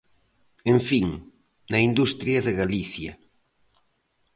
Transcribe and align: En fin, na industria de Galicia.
En 0.73 0.79
fin, 0.89 1.07
na 1.71 1.79
industria 1.89 2.39
de 2.45 2.53
Galicia. 2.61 3.11